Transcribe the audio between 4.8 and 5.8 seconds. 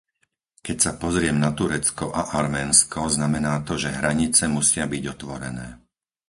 byť otvorené.